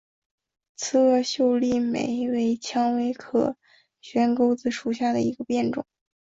[0.77, 3.55] 刺萼秀丽莓为蔷薇科
[4.01, 5.85] 悬钩子属下的一个变种。